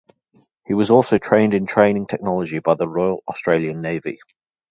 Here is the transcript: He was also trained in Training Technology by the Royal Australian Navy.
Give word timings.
He 0.65 0.73
was 0.73 0.89
also 0.89 1.19
trained 1.19 1.53
in 1.53 1.67
Training 1.67 2.07
Technology 2.07 2.57
by 2.57 2.73
the 2.73 2.87
Royal 2.89 3.21
Australian 3.27 3.83
Navy. 3.83 4.17